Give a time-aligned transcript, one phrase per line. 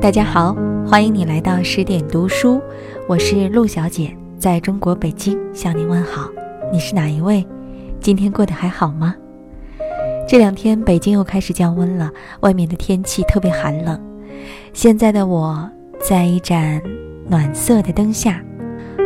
[0.00, 0.54] 大家好，
[0.86, 2.62] 欢迎你来到十点读书，
[3.08, 6.30] 我是陆小姐，在中国北京向您问好。
[6.72, 7.44] 你是哪一位？
[7.98, 9.12] 今天过得还好吗？
[10.28, 14.00] 这两天北京又开始降温了，外面的天气特别寒冷。
[14.72, 15.68] 现在的我
[15.98, 16.80] 在一盏
[17.28, 18.40] 暖色的灯下，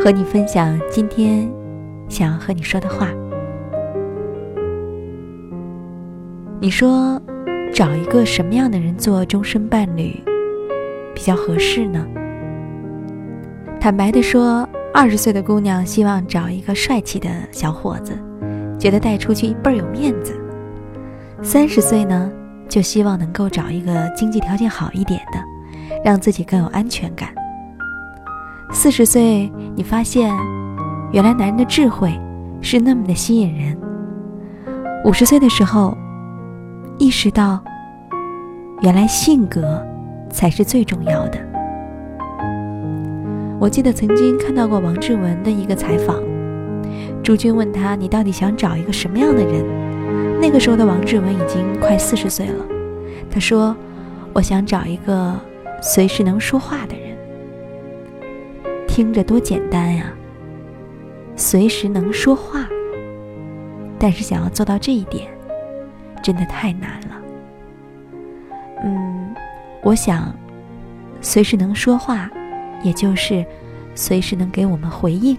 [0.05, 1.51] 和你分享今天
[2.07, 3.09] 想要和你说的话。
[6.61, 7.19] 你说，
[7.73, 10.23] 找一个什么样的人做终身伴侣？
[11.15, 12.07] 比较合适呢。
[13.81, 18.17] 坦白的说，二十岁的姑娘希望找一个帅气的小伙子，
[18.79, 20.33] 觉得带出去倍儿有面子；
[21.43, 22.31] 三十岁呢，
[22.69, 25.39] 就希望能够找一个经济条件好一点的，
[26.05, 27.31] 让自己更有安全感。
[28.71, 30.33] 四十岁，你发现
[31.13, 32.17] 原来男人的智慧
[32.61, 33.77] 是那么的吸引人。
[35.05, 35.97] 五十岁的时候，
[36.99, 37.59] 意识到
[38.81, 39.85] 原来性格。
[40.33, 41.39] 才是最重要的。
[43.61, 46.21] 我记得曾经看到过王志文的一个采访，
[47.23, 49.65] 朱军问他：“你到底想找一个什么样的人？”
[50.43, 52.67] 那个时候的王志文已经快四十岁了。
[53.31, 53.77] 他说
[54.35, 55.39] ：“我想找一个
[55.81, 57.17] 随时能说话的人。”
[58.89, 60.13] 听着多简单呀，
[61.37, 62.67] 随时能说话。
[63.97, 65.29] 但是想要做到这一点，
[66.25, 67.22] 真的太难了。
[69.83, 70.33] 我想，
[71.21, 72.31] 随时能说话，
[72.85, 73.45] 也就是
[73.97, 75.37] 随时能给我们回应。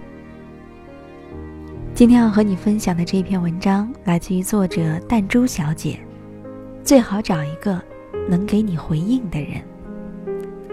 [1.94, 5.98] 今天要和你分享的这篇文章来自于作者弹珠小姐。
[6.84, 7.82] 最好找一个
[8.28, 9.62] 能给你回应的人。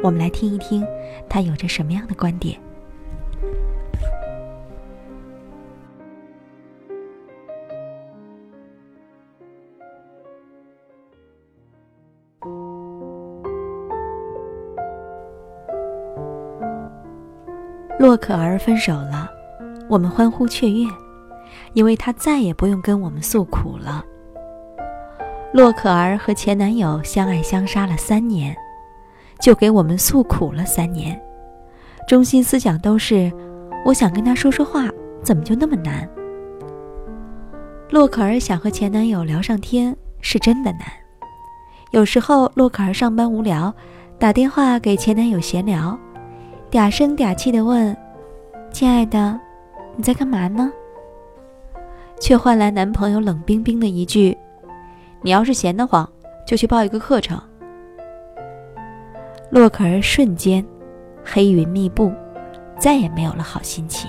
[0.02, 0.84] 我们来听一听，
[1.28, 2.58] 他有着什么样的观点。
[18.20, 19.28] 可儿分手了，
[19.88, 20.86] 我们欢呼雀跃，
[21.72, 24.04] 因为她再也不用跟我们诉苦了。
[25.52, 28.54] 洛可儿和前男友相爱相杀了三年，
[29.40, 31.20] 就给我们诉苦了三年，
[32.06, 33.32] 中心思想都是：
[33.84, 34.88] 我想跟他说说话，
[35.24, 36.08] 怎么就那么难？
[37.88, 40.82] 洛可儿想和前男友聊上天，是真的难。
[41.90, 43.74] 有时候洛可儿上班无聊，
[44.16, 45.98] 打电话给前男友闲聊。
[46.70, 47.96] 嗲声嗲气地问
[48.72, 49.38] ：“亲爱的，
[49.96, 50.72] 你在干嘛呢？”
[52.20, 54.36] 却换来男朋友冷冰冰的一句
[55.22, 56.08] ：“你要是闲得慌，
[56.46, 57.40] 就去报一个课程。”
[59.50, 60.64] 洛克儿瞬间
[61.24, 62.12] 黑云密布，
[62.78, 64.08] 再也没有了好心情。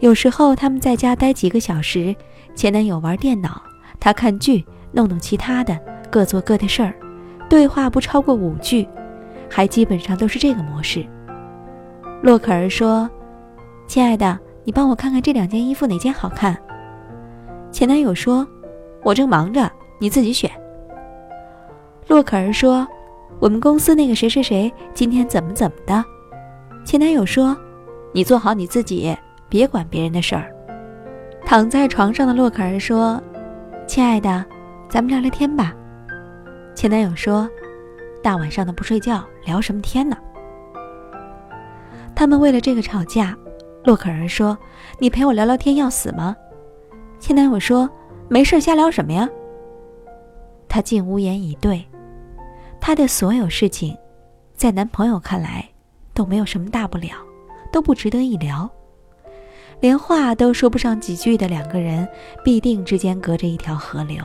[0.00, 2.14] 有时候他们在家待几个小时，
[2.54, 3.62] 前男友玩电脑，
[4.00, 5.78] 他看剧，弄弄其他的，
[6.10, 6.94] 各做各的事儿，
[7.48, 8.88] 对话不超过五句。
[9.50, 11.06] 还基本上都是这个模式。
[12.24, 13.06] 洛可儿说
[13.86, 16.56] ：“亲爱的，你帮我看看这两件衣服哪件好看。”
[17.70, 18.48] 前男友说
[19.04, 19.70] ：“我正忙着，
[20.00, 20.50] 你自己选。”
[22.08, 22.88] 洛可儿说
[23.40, 26.02] ：“我们公司那个谁谁谁今天怎么怎么的？”
[26.82, 27.54] 前男友说
[28.14, 29.14] ：“你做好你自己，
[29.50, 30.50] 别管别人的事儿。”
[31.44, 33.22] 躺在床上的洛可儿说
[33.86, 34.42] ：“亲爱的，
[34.88, 35.74] 咱们聊聊天吧。”
[36.74, 37.46] 前男友说。
[38.22, 40.16] 大晚上的不睡觉，聊什么天呢？
[42.14, 43.36] 他们为了这个吵架。
[43.84, 44.56] 洛可儿说
[44.98, 46.34] ：“你陪我聊聊天要死吗？”
[47.20, 47.88] 前男友说
[48.28, 49.28] ：“没事瞎聊什么呀？”
[50.68, 51.84] 他竟无言以对。
[52.80, 53.96] 他的所有事情，
[54.54, 55.68] 在男朋友看来
[56.14, 57.10] 都没有什么大不了，
[57.70, 58.70] 都不值得一聊。
[59.80, 62.08] 连话都说不上几句的两个人，
[62.42, 64.24] 必定之间隔着一条河流。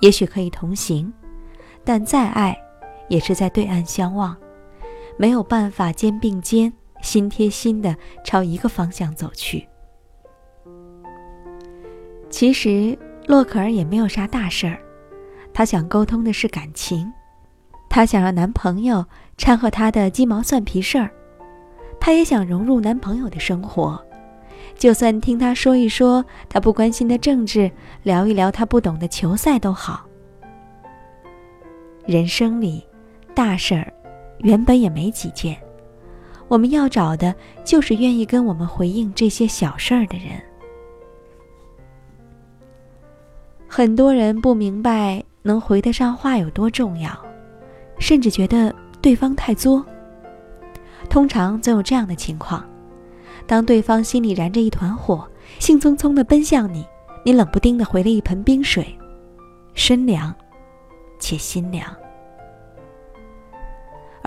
[0.00, 1.12] 也许可以同行，
[1.84, 2.56] 但再爱。
[3.08, 4.36] 也是在对岸相望，
[5.18, 6.72] 没有办法肩并肩、
[7.02, 7.94] 心贴心的
[8.24, 9.68] 朝一个方向走去。
[12.30, 14.78] 其实洛克尔也没有啥大事儿，
[15.52, 17.12] 她想沟通的是感情，
[17.90, 19.04] 她想让男朋友
[19.36, 21.10] 掺和她的鸡毛蒜皮事儿，
[21.98, 24.00] 她也想融入男朋友的生活，
[24.76, 27.70] 就算听他说一说他不关心的政治，
[28.04, 30.06] 聊一聊他不懂的球赛都好。
[32.06, 32.84] 人生里。
[33.34, 33.92] 大事儿，
[34.40, 35.56] 原本也没几件，
[36.46, 40.40] 我们要找的就是愿意跟我们回应这些小事儿的人。
[43.66, 47.10] 很多人不明白能回得上话有多重要，
[47.98, 49.84] 甚至觉得对方太作。
[51.10, 52.64] 通常总有这样的情况：
[53.46, 56.84] 当对方心里燃着一团火，兴冲冲地奔向你，
[57.24, 58.86] 你冷不丁地回了一盆冰水，
[59.74, 60.34] 身凉
[61.18, 61.94] 且心凉。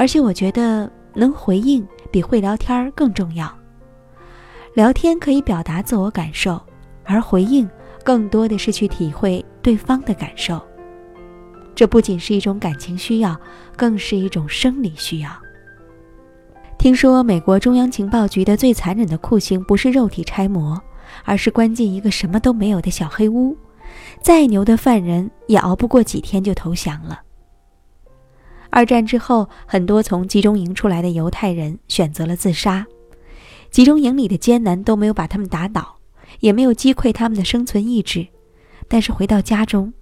[0.01, 3.56] 而且我觉得能回应比会聊天更重要。
[4.74, 6.59] 聊天可以表达自我感受，
[7.03, 7.69] 而回应
[8.03, 10.59] 更多的是去体会对方的感受。
[11.75, 13.39] 这不仅是一种感情需要，
[13.77, 15.30] 更是一种生理需要。
[16.80, 20.81] 听说美国中央情报局的最残忍的酷刑不是肉体拆模，
[21.25, 23.56] 而是关进一个什么都没有的小黑屋，
[24.19, 27.21] 再牛的犯人也熬不过几天就投降了。
[28.72, 32.88] 二战之后，很多从集中营出来的犹太人选择了自杀。
[33.70, 35.98] 集中营里的艰难都没有把他们打倒，
[36.40, 38.28] 也没有击溃他们的生存意志，
[38.88, 39.94] 但是回到家中，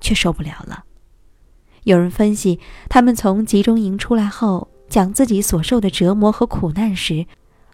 [0.00, 0.84] 却受不了了。
[1.84, 2.60] 有人分析，
[2.90, 7.26] 他们从集中营出来后，讲自己所受的折磨和苦难时，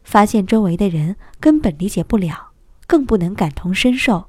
[0.05, 2.51] 发现周围的人根本理解不了，
[2.87, 4.27] 更不能感同身受，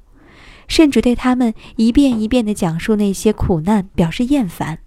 [0.66, 4.80] 甚至对他们一遍一遍地讲述那些苦难表示厌烦，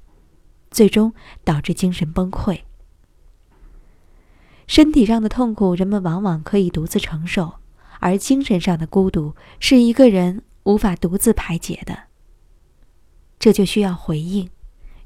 [0.72, 1.14] 最终
[1.44, 2.62] 导致精神崩溃。
[4.68, 7.60] 身体上的痛苦，人们往往可以独自承受；
[8.00, 12.04] 而精神上的孤独，是一个人无法独自排解的。
[13.40, 14.50] 这就需要回应，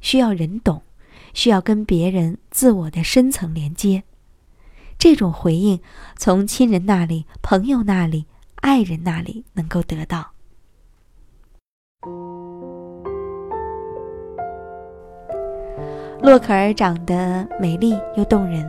[0.02, 0.84] 需要人懂，
[1.34, 4.04] 需要跟别人自我的深层连接。
[4.98, 5.80] 这种回应，
[6.18, 8.26] 从亲人那里、朋友那里、
[8.56, 10.34] 爱人那里能够得到。
[16.24, 18.66] 洛克尔长得美丽又动人。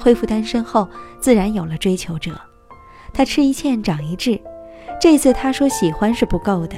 [0.00, 0.88] 恢复单身后，
[1.20, 2.32] 自然有了追求者。
[3.12, 4.40] 他吃一堑长一智，
[4.98, 6.76] 这次他说喜欢是不够的，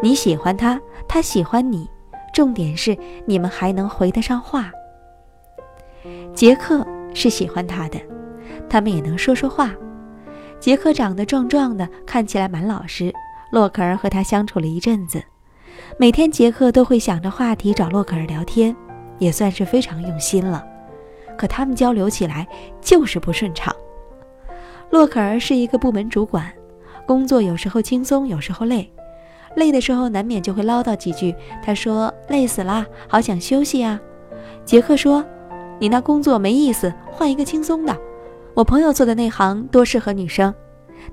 [0.00, 1.86] 你喜欢他，他喜欢你，
[2.32, 2.96] 重点是
[3.26, 4.70] 你们还能回得上话。
[6.32, 8.00] 杰克是喜欢他的，
[8.70, 9.70] 他们也能说说话。
[10.58, 13.12] 杰克长得壮壮的，看起来蛮老实。
[13.52, 15.22] 洛克尔和他相处了一阵子，
[15.98, 18.74] 每天杰克都会想着话题找洛克尔聊天，
[19.18, 20.64] 也算是非常用心了。
[21.36, 22.46] 可他们交流起来
[22.80, 23.74] 就是不顺畅。
[24.90, 26.50] 洛克尔是一个部门主管，
[27.06, 28.90] 工作有时候轻松，有时候累。
[29.54, 31.34] 累的时候难免就会唠叨几句。
[31.64, 33.98] 他说：“累死啦，好想休息啊。”
[34.64, 35.24] 杰克说
[35.80, 37.96] ：“你那工作没意思，换一个轻松的。
[38.54, 40.54] 我朋友做的那行多适合女生，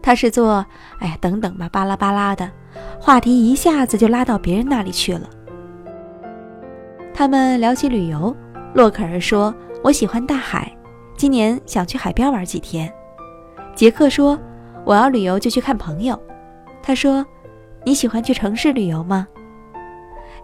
[0.01, 0.65] 他是做……
[0.99, 2.49] 哎呀，等等吧，巴拉巴拉的，
[2.99, 5.29] 话题一下子就拉到别人那里去了。”
[7.13, 8.35] 他们聊起旅游，
[8.73, 9.53] 洛克尔说。
[9.83, 10.73] 我喜欢大海，
[11.17, 12.89] 今年想去海边玩几天。
[13.75, 14.39] 杰克说
[14.85, 16.17] ：“我要旅游就去看朋友。”
[16.81, 17.25] 他说
[17.83, 19.27] ：“你喜欢去城市旅游吗？”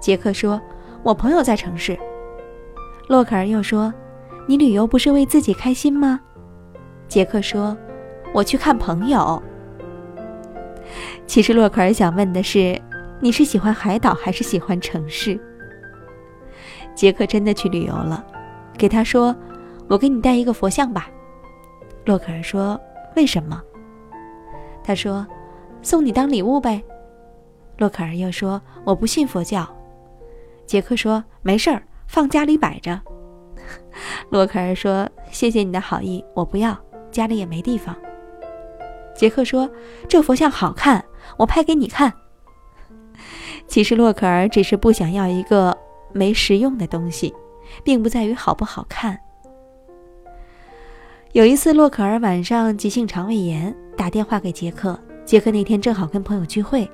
[0.01, 0.60] 杰克说
[1.04, 1.98] ：“我朋友在城市。”
[3.07, 3.94] 洛克尔又说
[4.45, 6.19] ：“你旅游不是为自己开心吗？”
[7.07, 7.77] 杰克说
[8.36, 9.42] ：“我去看朋友。”
[11.25, 12.77] 其实洛克尔想问的是
[13.21, 15.39] ：“你是喜欢海岛还是喜欢城市？”
[17.00, 18.22] 杰克真的去旅游了。
[18.78, 19.34] 给他说
[19.88, 21.10] ：“我给你带一个佛像吧。”
[22.04, 22.78] 洛克尔说
[23.16, 23.63] ：“为什么？”
[24.84, 25.25] 他说
[25.81, 26.84] ：“送你当礼物呗。”
[27.80, 29.66] 洛克尔又说：“我不信佛教。”
[30.68, 33.00] 杰克说：“没事儿，放家里摆着。
[34.30, 36.78] ”洛克尔说：“谢谢你的好意，我不要，
[37.12, 37.95] 家里也没地方。”
[39.16, 39.69] 杰克说
[40.09, 41.06] ：“这佛像好看，
[41.38, 42.12] 我拍给你看。
[43.68, 45.78] ”其实洛克尔只是不想要一个
[46.13, 47.33] 没实用的东西。
[47.83, 49.19] 并不在于好不好看。
[51.33, 54.99] 有一次，洛可儿晚上急性肠胃炎，打电话给杰克。
[55.25, 56.89] 杰克那天正好跟朋友聚会，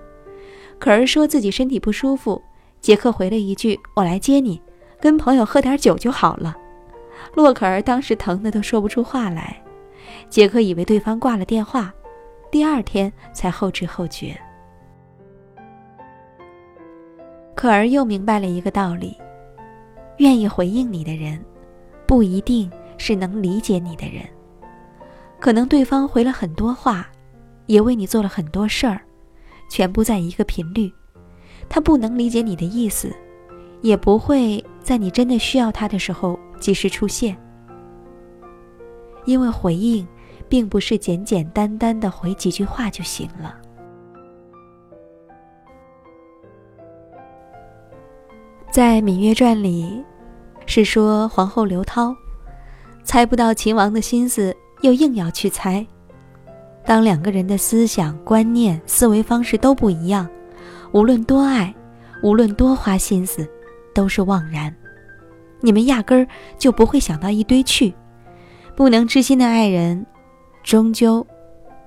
[0.78, 2.42] 可儿说自己身体不舒服。
[2.82, 4.62] 杰克回了一句：“我来接你，
[5.00, 6.56] 跟朋友喝点酒就好了。”
[7.34, 9.58] 洛可儿当时疼得都说不出话来。
[10.30, 11.94] 杰克以为对方挂了电话，
[12.52, 14.38] 第二天才后知后觉。
[17.66, 19.18] 可儿又明白了一个道理。
[20.18, 21.44] 愿意回应你的人，
[22.06, 24.24] 不一定是能理解你的人。
[25.40, 27.10] 可能对方回了很多话，
[27.66, 29.02] 也为你做了很多事儿，
[29.68, 30.94] 全部在一个频率。
[31.68, 33.12] 他不能理解你的意思，
[33.82, 37.36] 也不会在你真的需要他的时候及时出现。
[39.26, 40.08] 因为回应，
[40.48, 43.60] 并不是简简单单的回几句话就行了。
[48.76, 50.04] 在《芈月传》里，
[50.66, 52.14] 是说皇后刘涛
[53.06, 55.88] 猜不到秦王的心思，又硬要去猜。
[56.86, 60.28] 当两个人的思想、观念、思维方式都不一样，
[60.92, 61.74] 无论多爱，
[62.22, 63.50] 无论多花心思，
[63.94, 64.76] 都是枉然。
[65.62, 66.28] 你们压根儿
[66.58, 67.94] 就不会想到一堆去。
[68.76, 70.06] 不能知心的爱人，
[70.64, 71.26] 终究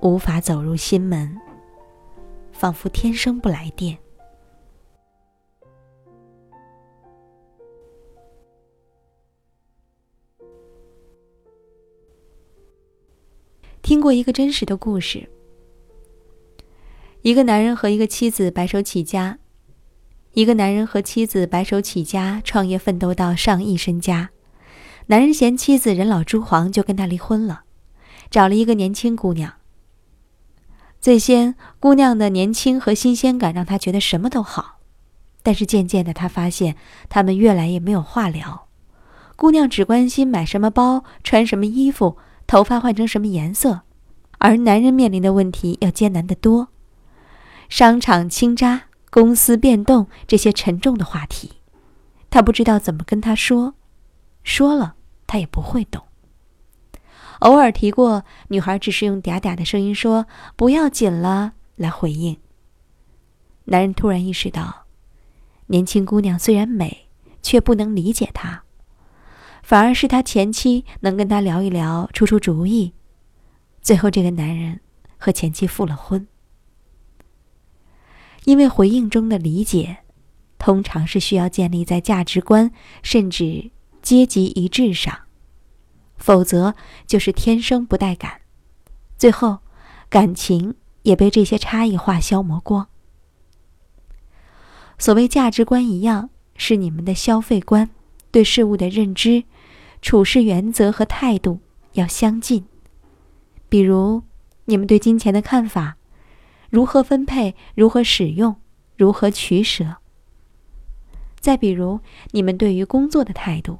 [0.01, 1.37] 无法走入心门，
[2.51, 3.95] 仿佛天生不来电。
[13.89, 15.31] 听过一个真实的故事：
[17.23, 19.39] 一个男人和一个妻子白手起家，
[20.33, 24.29] 一个男人和妻子白手起家，创业奋斗到上亿身家。
[25.07, 27.63] 男人嫌妻子人老珠黄，就跟他离婚了，
[28.29, 29.53] 找了一个年轻姑娘。
[31.01, 34.81] 最先，姑娘的年轻和新鲜感让他觉得什么都好，
[35.41, 36.75] 但是渐渐的，他发现
[37.09, 38.67] 他们越来越没有话聊。
[39.35, 42.17] 姑娘只关心买什么包、穿什么衣服、
[42.49, 43.81] 头发换成什么颜色，
[44.39, 46.69] 而男人面临的问题要艰难得多：
[47.69, 51.61] 商场倾轧、公司变动这些沉重的话题，
[52.31, 53.75] 他不知道怎么跟他说，
[54.43, 54.95] 说了。
[55.27, 56.07] 他也不会懂。
[57.41, 60.25] 偶尔提过，女孩只是用嗲嗲的声音说
[60.57, 62.35] “不要紧了”来回应。
[63.65, 64.87] 男人突然意识到，
[65.67, 67.09] 年轻姑娘虽然美，
[67.43, 68.63] 却不能理解他，
[69.69, 72.95] 反而是他前妻能跟他聊一聊，出出主意。
[73.83, 74.79] 最后，这个男人
[75.19, 76.27] 和前妻复了婚。
[78.45, 79.97] 因为回应中的理解，
[80.57, 82.71] 通常是需要建立在价值观
[83.03, 83.69] 甚至。
[84.01, 85.19] 阶级一致上，
[86.17, 86.73] 否则
[87.05, 88.41] 就是天生不带感，
[89.17, 89.59] 最后
[90.09, 90.73] 感情
[91.03, 92.87] 也被这些差异化消磨光。
[94.97, 97.89] 所谓价值观一样，是你们的消费观、
[98.31, 99.43] 对事物的认知、
[100.01, 101.59] 处事原则和态度
[101.93, 102.65] 要相近。
[103.67, 104.23] 比如，
[104.65, 105.97] 你们对金钱的看法，
[106.69, 108.55] 如何分配，如何使用，
[108.97, 109.97] 如何取舍。
[111.39, 111.99] 再比如，
[112.31, 113.79] 你们对于工作的态度。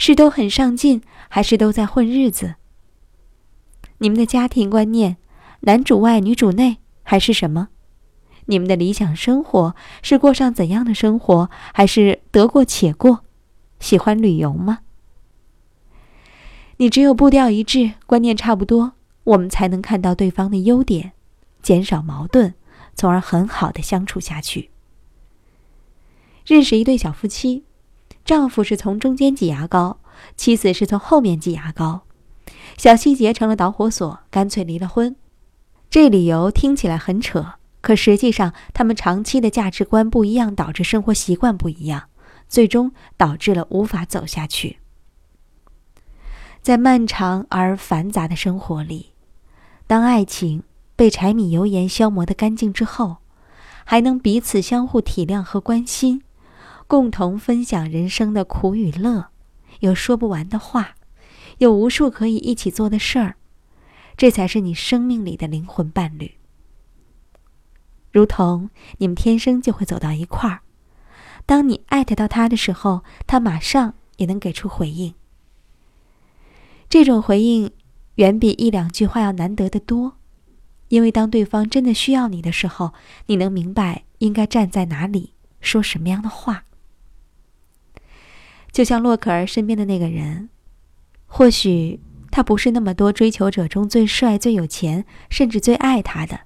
[0.00, 2.54] 是都很上进，还是都在混日子？
[3.98, 5.16] 你们的家庭观念，
[5.62, 7.70] 男主外女主内，还是什么？
[8.46, 13.24] 你们的理想生活是过上怎样的生活，还是得过且过？
[13.80, 14.78] 喜欢旅游吗？
[16.80, 18.92] 你只有步调一致，观念差不多，
[19.24, 21.12] 我们才能看到对方的优点，
[21.60, 22.54] 减少矛盾，
[22.94, 24.70] 从而很好的相处下去。
[26.46, 27.64] 认识一对小夫妻。
[28.24, 29.98] 丈夫是从中间挤牙膏，
[30.36, 32.02] 妻子是从后面挤牙膏，
[32.76, 35.16] 小细节成了导火索，干脆离了婚。
[35.90, 42.04] 这理由听起来很扯，可实际上他们长期的价值观不一样，导致生活习惯不一样，
[42.48, 44.78] 最终导致了无法走下去。
[46.62, 49.12] 在漫长而繁杂的生活里，
[49.86, 50.62] 当爱情
[50.96, 53.18] 被柴米油盐消磨得干净之后，
[53.84, 56.22] 还能彼此相互体谅和关心。
[56.86, 59.26] 共同分享人生的苦与乐，
[59.80, 60.94] 有说不完的话，
[61.58, 63.36] 有无数可以一起做的事儿，
[64.16, 66.36] 这才是你生命里的灵魂伴侣。
[68.10, 70.60] 如同你们天生就会走到一块儿，
[71.44, 75.14] 当你艾特到他的时候，他马上也能给出回应。
[76.88, 77.70] 这种回应
[78.14, 80.16] 远比一两句话要难得的多，
[80.88, 82.92] 因为当对方真的需要你的时候，
[83.26, 86.64] 你能明白应该站在哪里，说什么样的话。
[88.72, 90.48] 就像洛克尔身边的那个人，
[91.26, 96.40] 或许他不是那么多追求者中最帅、最有钱，甚至最爱他的，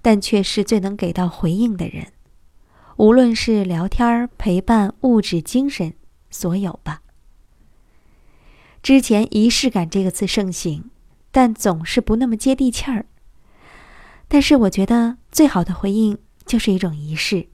[0.00, 2.12] 但却是最能给到回应的人。
[2.96, 5.94] 无论是聊天、陪伴、物质、精神，
[6.30, 7.02] 所有吧。
[8.82, 10.90] 之前“仪式感”这个词盛行，
[11.30, 13.06] 但总是不那么接地气儿。
[14.28, 17.48] 但是我觉得最好的回应就是一种仪式，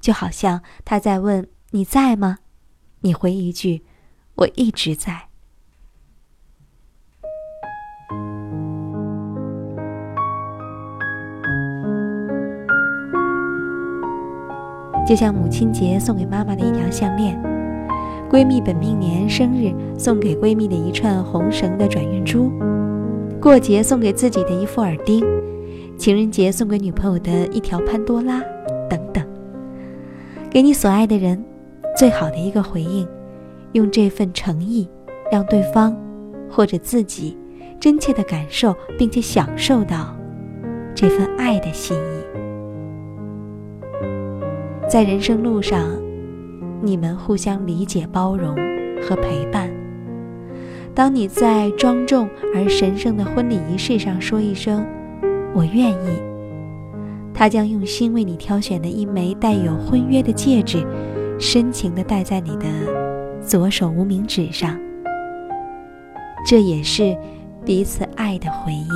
[0.00, 2.38] 就好像他在问：“你在吗？”
[3.00, 3.82] 你回一句
[4.36, 5.28] ：“我一直在。”
[15.04, 17.36] 就像母亲节送给妈妈的一条项链，
[18.32, 22.50] 闺蜜本命年生日送给闺蜜的一串红绳的转运珠，
[23.38, 25.22] 过节送给自己的一副耳钉，
[25.98, 28.42] 情人节送给女朋友的一条潘多拉，
[28.88, 29.22] 等等，
[30.50, 31.44] 给你所爱的人。
[31.94, 33.06] 最好的一个回应，
[33.72, 34.88] 用这份诚意，
[35.30, 35.94] 让对方
[36.50, 37.36] 或者自己
[37.78, 40.16] 真切的感受并且享受到
[40.94, 42.24] 这份爱的心意。
[44.88, 45.86] 在人生路上，
[46.82, 48.54] 你们互相理解、包容
[49.00, 49.70] 和陪伴。
[50.94, 54.84] 当你在庄重而神圣的婚礼仪式上说一声
[55.54, 56.22] “我愿意”，
[57.32, 60.86] 他将用心为你挑选的一枚带有婚约的戒指。
[61.38, 62.66] 深情地戴在你的
[63.40, 64.78] 左手无名指上，
[66.46, 67.16] 这也是
[67.64, 68.88] 彼此爱的回应。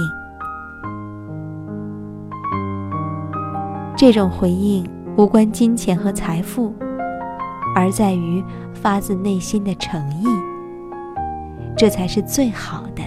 [3.96, 6.72] 这种回应无关金钱和财富，
[7.76, 8.42] 而在于
[8.72, 10.24] 发自内心的诚意，
[11.76, 13.02] 这才是最好的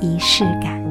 [0.00, 0.84] 仪式感。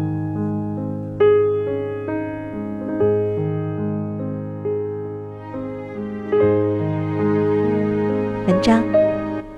[8.48, 8.82] 文章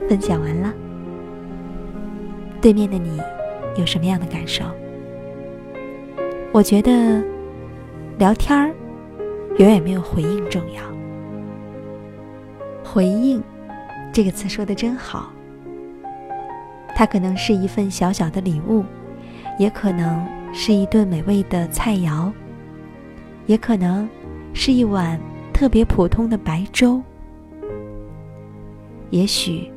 [0.09, 0.73] 分享完了，
[2.59, 3.21] 对面的你
[3.77, 4.65] 有什么样的感受？
[6.51, 7.23] 我觉得
[8.17, 8.73] 聊天儿
[9.57, 10.94] 远远没有回应重要。
[12.95, 13.43] 回应
[14.13, 15.29] 这个词说的真好，
[16.95, 18.85] 它可能是一份小小的礼物，
[19.59, 22.31] 也可能是一顿美味的菜肴，
[23.47, 24.07] 也可能
[24.53, 25.19] 是一碗
[25.53, 27.03] 特别普通的白粥，
[29.09, 29.69] 也许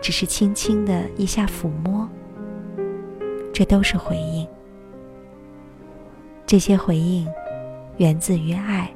[0.00, 2.08] 只是轻轻的一下抚摸，
[3.52, 4.46] 这都是回应。
[6.46, 7.26] 这些回应
[7.96, 8.88] 源自于爱。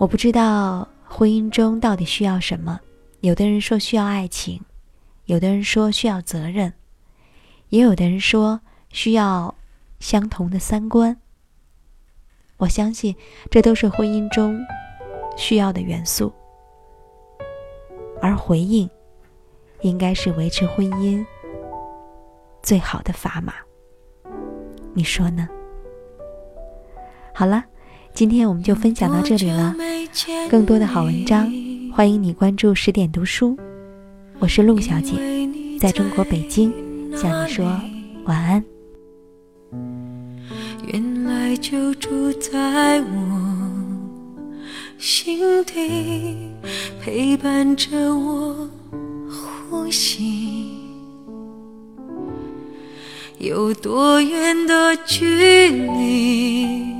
[0.00, 2.80] 我不知道婚姻中到底需要什么。
[3.20, 4.64] 有的人说需要爱情，
[5.26, 6.72] 有的人说需要责任，
[7.68, 9.54] 也有的人说需要
[9.98, 11.14] 相同的三观。
[12.56, 13.14] 我相信
[13.50, 14.58] 这都是婚姻中
[15.36, 16.32] 需要的元素，
[18.22, 18.88] 而回应
[19.82, 21.22] 应该是维持婚姻
[22.62, 23.52] 最好的砝码。
[24.94, 25.46] 你说呢？
[27.34, 27.62] 好了，
[28.14, 29.74] 今天我们就分享到这里了。
[30.50, 31.50] 更多的好文章，
[31.92, 33.56] 欢迎你关注十点读书。
[34.38, 35.14] 我是陆小姐，
[35.78, 36.72] 在中国北京
[37.16, 37.64] 向你说
[38.24, 38.62] 晚安。
[40.86, 43.60] 原来就住在我
[44.98, 46.36] 心底，
[47.02, 48.68] 陪伴着我
[49.70, 50.68] 呼吸。
[53.38, 56.99] 有多远的距离？